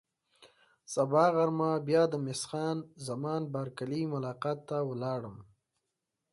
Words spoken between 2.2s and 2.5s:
مس